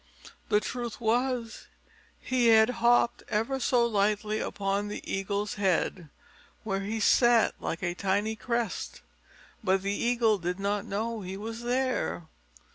The 0.49 0.59
truth 0.59 0.99
was, 0.99 1.67
he 2.19 2.47
had 2.47 2.71
hopped 2.81 3.21
ever 3.29 3.59
so 3.59 3.85
lightly 3.85 4.39
upon 4.39 4.87
the 4.87 5.03
Eagle's 5.05 5.53
head, 5.61 6.09
where 6.63 6.79
he 6.79 6.99
sat 6.99 7.53
like 7.59 7.83
a 7.83 7.93
tiny 7.93 8.35
crest. 8.35 9.01
But 9.63 9.83
the 9.83 9.93
Eagle 9.93 10.39
did 10.39 10.59
not 10.59 10.85
know 10.87 11.21
he 11.21 11.37
was 11.37 11.61
there. 11.61 12.25